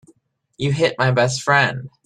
You 0.57 0.71
hit 0.71 0.97
my 0.97 1.11
best 1.11 1.43
friend. 1.43 1.91